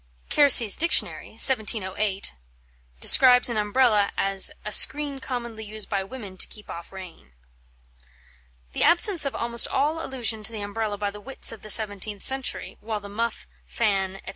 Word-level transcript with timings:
Kersey's 0.31 0.77
Dictionary 0.77 1.33
(1708) 1.37 2.33
describes 2.99 3.51
an 3.51 3.57
Umbrella 3.57 4.11
as 4.17 4.51
a 4.65 4.71
"screen 4.71 5.19
commonly 5.19 5.63
used 5.63 5.89
by 5.89 6.03
women 6.03 6.37
to 6.37 6.47
keep 6.47 6.71
off 6.71 6.91
rain." 6.91 7.33
The 8.73 8.81
absence 8.83 9.25
of 9.25 9.35
almost 9.35 9.67
all 9.67 10.03
allusion 10.03 10.41
to 10.41 10.51
the 10.51 10.61
Umbrella 10.63 10.97
by 10.97 11.11
the 11.11 11.21
wits 11.21 11.51
of 11.51 11.61
the 11.61 11.69
seventeenth 11.69 12.23
century, 12.23 12.79
while 12.81 12.99
the 12.99 13.09
muff, 13.09 13.45
fan, 13.67 14.19
&c. 14.25 14.29